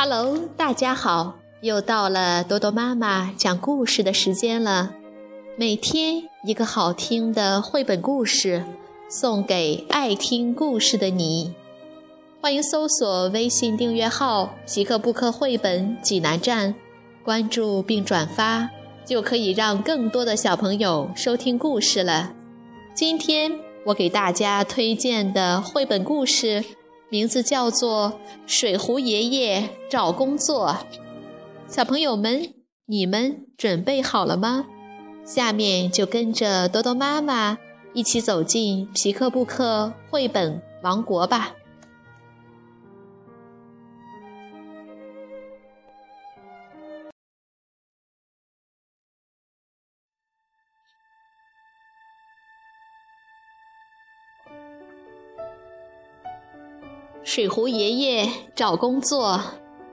[0.00, 4.94] Hello，大家好，又到了多多妈妈讲故事的时间了。
[5.56, 8.64] 每天一个好听的绘本故事，
[9.08, 11.52] 送给爱听故事的你。
[12.40, 16.76] 欢迎搜索微信订阅号“极客布克绘本济南站”，
[17.24, 18.70] 关注并转发，
[19.04, 22.32] 就可以让更多的小朋友收听故事了。
[22.94, 23.50] 今天
[23.86, 26.64] 我给大家推荐的绘本故事。
[27.10, 30.68] 名字叫做《水壶爷爷找工作》，
[31.66, 32.52] 小朋友们，
[32.84, 34.66] 你们准备好了吗？
[35.24, 37.58] 下面就跟着多多妈妈
[37.94, 41.54] 一起走进皮克布克绘本王国吧。
[57.28, 59.38] 水壶爷爷找工作，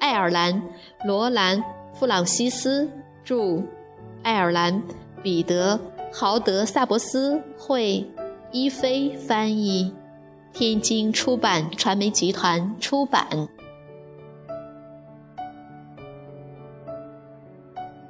[0.00, 0.62] 爱尔兰
[1.04, 1.58] 罗兰·
[1.92, 2.90] 弗朗西斯
[3.22, 3.62] 著，
[4.22, 4.82] 爱尔兰
[5.22, 5.76] 彼得·
[6.10, 8.10] 豪德萨伯斯绘，
[8.50, 9.92] 伊菲翻译，
[10.54, 13.28] 天津出版传媒集团出版。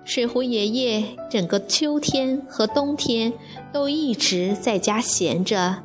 [0.04, 3.32] 水壶爷爷整个秋天和冬天
[3.72, 5.82] 都一直在家闲着，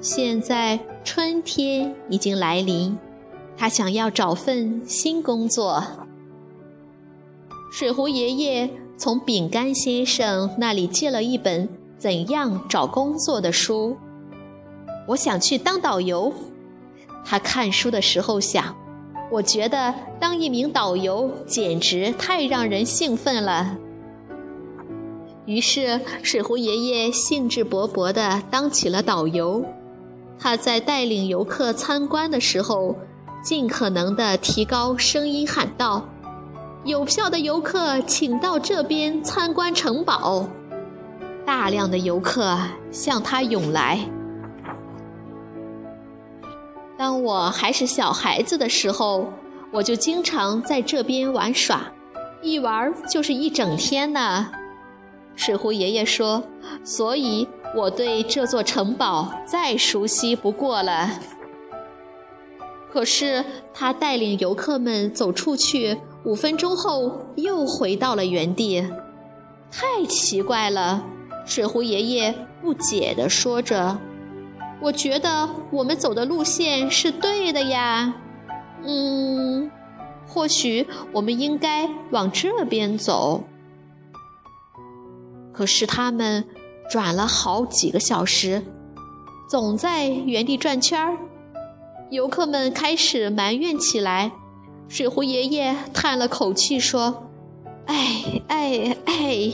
[0.00, 0.80] 现在。
[1.04, 2.98] 春天已经来临，
[3.58, 5.84] 他想要找份新工作。
[7.70, 13.96] 水壶爷爷从饼干先生那里借了一本怎样找工作的书。
[15.06, 16.32] 我想去当导游。
[17.22, 18.74] 他看书的时候想，
[19.30, 23.76] 我觉得当一名导游简直太让人兴奋了。
[25.44, 29.62] 于是，水壶爷爷兴致勃勃地当起了导游。
[30.38, 32.96] 他在带领游客参观的时候，
[33.42, 36.08] 尽可能地提高声音喊道
[36.84, 40.48] ：“有票的游客请到这边参观城堡。”
[41.46, 42.58] 大量的游客
[42.90, 44.00] 向他涌来。
[46.96, 49.32] 当我还是小孩子的时候，
[49.72, 51.92] 我就经常在这边玩耍，
[52.40, 54.50] 一玩就是一整天呢。
[55.36, 56.44] 水壶爷爷说
[56.84, 61.10] ：“所以。”我对这座城堡再熟悉不过了。
[62.88, 68.86] 可是他带领游客们走出去，五分钟后又回到了原地，
[69.72, 71.04] 太奇怪了！
[71.44, 73.98] 水壶爷爷不解地说着
[74.80, 78.14] ：“我觉得我们走的路线是对的呀，
[78.84, 79.68] 嗯，
[80.28, 83.42] 或许我们应该往这边走。”
[85.54, 86.44] 可是他们。
[86.90, 88.62] 转了好几个小时，
[89.48, 91.16] 总在原地转圈儿，
[92.10, 94.32] 游客们开始埋怨起来。
[94.86, 97.30] 水壶爷爷叹了口气说
[97.88, 99.52] ：“哎哎哎，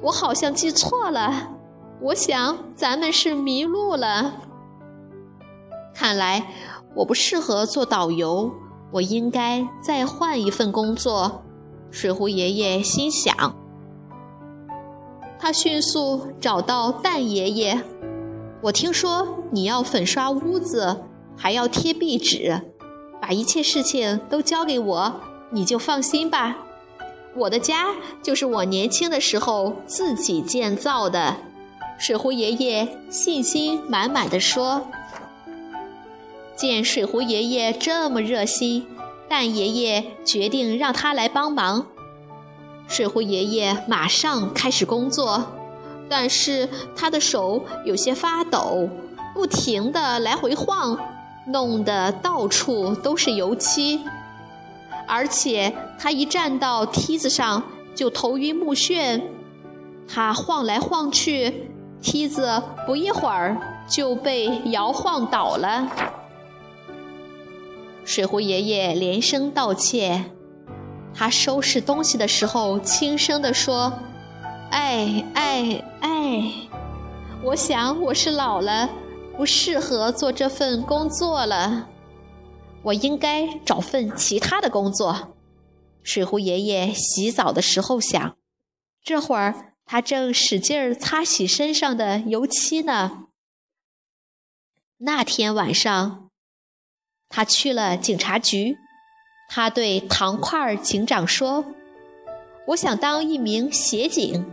[0.00, 1.56] 我好像记错了，
[2.00, 4.34] 我想咱们是迷路了。
[5.92, 6.46] 看来
[6.94, 8.48] 我不适合做导游，
[8.92, 11.42] 我应该再换一份工作。”
[11.90, 13.56] 水壶爷爷心想。
[15.44, 17.78] 他迅速找到蛋爷爷。
[18.62, 21.02] 我听说你要粉刷屋子，
[21.36, 22.62] 还要贴壁纸，
[23.20, 26.56] 把一切事情都交给我，你就放心吧。
[27.36, 27.88] 我的家
[28.22, 31.36] 就是我年轻的时候自己建造的。
[31.98, 34.86] 水壶爷爷信心满满的说。
[36.56, 38.86] 见水壶爷爷这么热心，
[39.28, 41.88] 蛋爷爷决定让他来帮忙。
[42.86, 45.44] 水壶爷爷马上开始工作，
[46.08, 48.88] 但是他的手有些发抖，
[49.34, 50.98] 不停地来回晃，
[51.46, 54.00] 弄得到处都是油漆。
[55.06, 57.62] 而且他一站到梯子上
[57.94, 59.20] 就头晕目眩，
[60.06, 61.70] 他晃来晃去，
[62.00, 63.56] 梯子不一会儿
[63.88, 65.90] 就被摇晃倒了。
[68.04, 70.30] 水壶爷爷连声道歉。
[71.14, 73.92] 他收拾东西的时候，轻声地说
[74.70, 76.42] ：“哎哎哎，
[77.44, 78.90] 我想我是老了，
[79.36, 81.88] 不适合做这份工作了。
[82.82, 85.36] 我应该找份其他的工作。”
[86.02, 88.36] 水壶爷爷洗澡的时候想，
[89.02, 93.28] 这会儿他正使劲儿擦洗身上的油漆呢。
[94.98, 96.28] 那天晚上，
[97.28, 98.76] 他去了警察局。
[99.56, 101.64] 他对糖块警长说
[102.66, 104.44] ：“我想当一名协警。”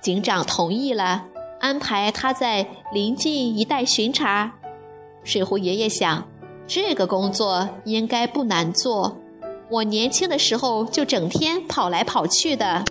[0.00, 1.24] 警长同意了，
[1.58, 4.52] 安排他在临近一带巡查。
[5.24, 6.28] 水壶爷爷想，
[6.68, 9.18] 这个工作应该不难做，
[9.68, 12.84] 我年轻的时候就整天跑来跑去的。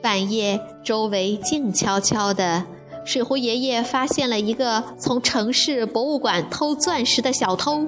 [0.00, 2.64] 半夜，周围静悄悄的。
[3.04, 7.84] 水壶爷爷发现了一个从城市博物馆偷钻石的小偷，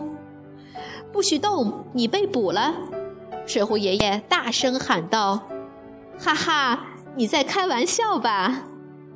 [1.12, 1.84] 不许动！
[1.92, 2.74] 你被捕了！
[3.46, 5.40] 水壶爷爷大声喊道
[6.18, 6.86] ：“哈哈，
[7.16, 8.62] 你在开玩笑吧？”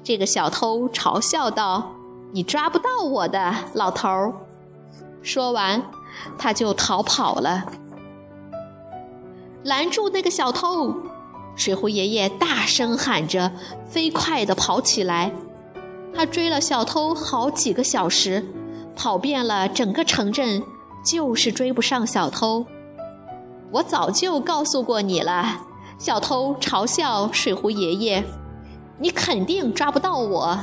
[0.04, 1.92] 这个小偷嘲笑道
[2.32, 4.32] ：“你抓不到我的，老头儿。”
[5.22, 5.82] 说完，
[6.36, 7.64] 他就逃跑了。
[9.64, 10.94] 拦住那个小偷！
[11.56, 13.50] 水壶爷爷大声喊着，
[13.88, 15.32] 飞快地跑起来。
[16.14, 18.44] 他追了小偷好几个小时，
[18.94, 20.62] 跑遍了整个城镇，
[21.06, 22.66] 就是追不上小偷。
[23.70, 25.60] 我早就告诉过你了，
[25.98, 28.24] 小偷嘲笑水壶爷爷
[28.98, 30.58] ：“你肯定抓不到我。”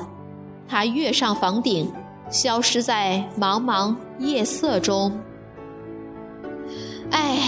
[0.67, 1.91] 他跃上房顶，
[2.29, 5.17] 消失在茫茫夜色中。
[7.11, 7.39] 哎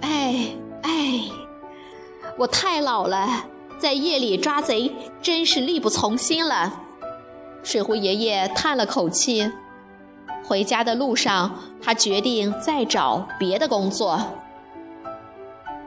[0.00, 0.48] 哎
[0.82, 1.20] 哎！
[2.36, 3.46] 我太老了，
[3.78, 4.92] 在夜里抓贼
[5.22, 6.82] 真是力不从心了。
[7.62, 9.50] 水壶爷爷叹了口气，
[10.44, 14.18] 回家的路上，他决定再找别的工作。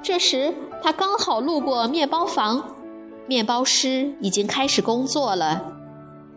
[0.04, 0.54] 这时，
[0.84, 2.76] 他刚好路过面包房，
[3.28, 5.64] 面包师已经开始工作了。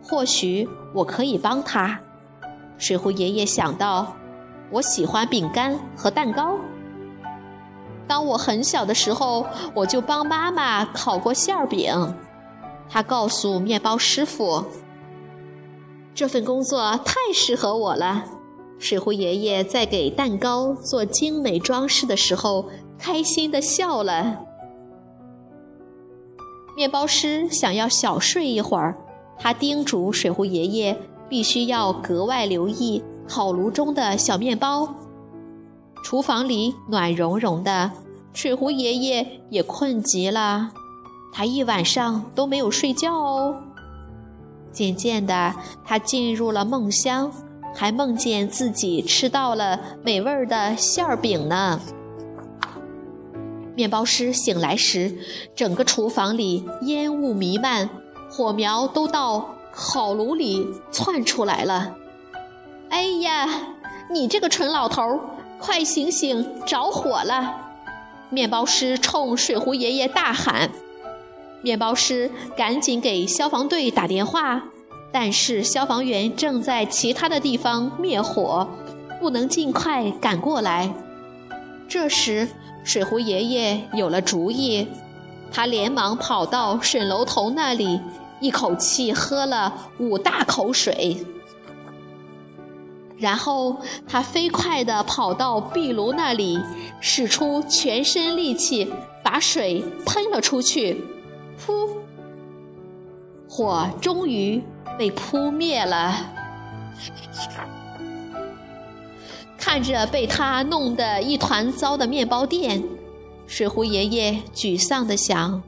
[0.01, 1.99] 或许我可以帮他。
[2.77, 4.15] 水壶爷爷想到，
[4.71, 6.57] 我喜欢饼干和蛋糕。
[8.07, 12.15] 当我很小的时候，我就帮妈妈烤过馅儿饼。
[12.87, 14.63] 他告诉面包师傅。
[16.15, 18.23] 这份工作太适合我了。
[18.79, 22.65] 水壶爷爷在给蛋糕做精美装饰的时候，
[22.97, 24.39] 开心地笑了。
[26.75, 28.97] 面包师想要小睡一会儿，
[29.37, 30.97] 他叮嘱水壶爷爷
[31.27, 34.95] 必须要格外留意烤炉中的小面包。
[36.03, 37.91] 厨房里暖融融的，
[38.33, 40.71] 水壶爷爷也困极了，
[41.33, 43.55] 他一晚上都没有睡觉哦。
[44.75, 45.55] 渐渐的，
[45.85, 47.31] 他进入了梦乡，
[47.73, 51.79] 还梦见自己吃到了美味的馅儿饼呢。
[53.73, 55.17] 面包师醒来时，
[55.55, 57.89] 整个厨房里烟雾弥漫，
[58.29, 61.95] 火苗都到烤炉里窜出来了。
[62.89, 63.47] 哎呀，
[64.09, 65.21] 你这个蠢老头，
[65.57, 67.55] 快醒醒，着火了！
[68.29, 70.69] 面包师冲水壶爷爷大喊。
[71.65, 74.61] 面包师赶紧给消防队打电话，
[75.11, 78.69] 但是消防员正在其他的地方灭火，
[79.19, 80.93] 不能尽快赶过来。
[81.87, 82.47] 这时，
[82.83, 84.87] 水壶爷爷有了主意，
[85.51, 87.99] 他连忙跑到水龙头那里，
[88.39, 91.25] 一口气喝了五大口水，
[93.17, 93.77] 然后
[94.07, 96.61] 他飞快地跑到壁炉那里，
[96.99, 101.03] 使出全身力气把水喷了出去。
[101.57, 102.01] 扑！
[103.49, 104.61] 火终于
[104.97, 106.33] 被扑灭了。
[109.57, 112.83] 看着被他弄得一团糟的面包店，
[113.47, 115.63] 水壶爷爷沮丧地想：“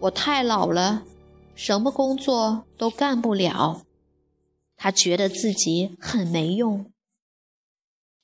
[0.00, 1.02] 我太老了，
[1.54, 3.82] 什么工作都干不了。”
[4.76, 6.86] 他觉得自己很没用。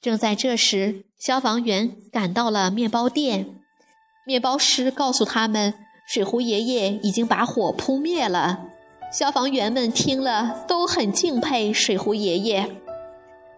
[0.00, 3.60] 正在这时，消防员赶到了面包店，
[4.26, 5.74] 面包师告诉他们。
[6.12, 8.64] 水壶爷爷已经把火扑灭了，
[9.12, 12.68] 消防员们听了都很敬佩水壶爷爷。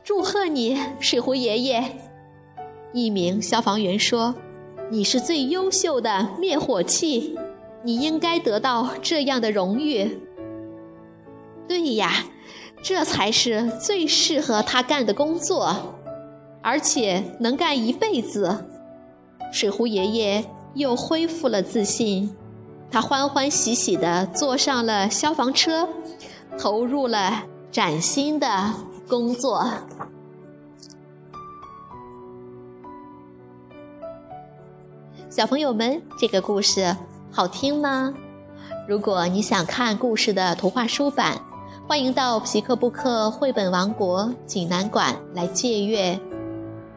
[0.04, 1.82] 祝贺你，水壶爷爷！
[2.92, 4.34] 一名消防员说
[4.92, 7.38] ：“你是最优秀的灭火器，
[7.84, 10.18] 你应该得到这样的荣誉。”
[11.66, 12.26] 对呀，
[12.84, 15.74] 这才是最适合他干的工作，
[16.60, 18.66] 而且能干一辈子。
[19.50, 20.44] 水壶爷爷
[20.74, 22.36] 又恢复了自信。
[22.92, 25.88] 他欢欢喜喜地坐上了消防车，
[26.58, 28.46] 投入了崭新的
[29.08, 29.66] 工作。
[35.30, 36.94] 小朋友们，这个故事
[37.30, 38.12] 好听吗？
[38.86, 41.40] 如果你想看故事的图画书版，
[41.88, 46.20] 欢迎到皮克布克绘本王国济南馆来借阅。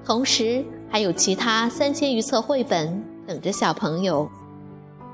[0.04, 4.30] 同时，还有其他三千余册绘本等着小朋友。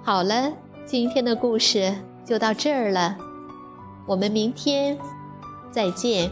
[0.01, 0.51] 好了。
[0.85, 1.93] 今天的故事
[2.25, 3.17] 就到这儿了，
[4.05, 4.97] 我们明天
[5.71, 6.29] 再见。